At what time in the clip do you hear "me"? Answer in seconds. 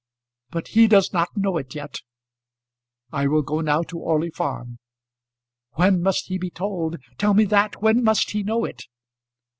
7.35-7.45